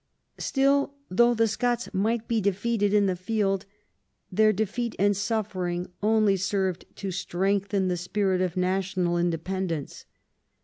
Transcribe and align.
(Still, 0.39 0.95
though 1.09 1.35
the 1.35 1.47
Scots 1.47 1.93
might 1.93 2.27
be 2.27 2.41
defeated 2.41 2.91
in 2.91 3.05
the 3.05 3.15
field, 3.15 3.67
their 4.31 4.51
defeat 4.51 4.95
and 4.97 5.15
suffering 5.15 5.89
only 6.01 6.35
served 6.37 6.85
to 6.95 7.11
strengthen 7.11 7.87
the 7.87 7.95
spirit 7.97 8.41
of 8.41 8.57
national 8.57 9.15
independence. 9.19 10.05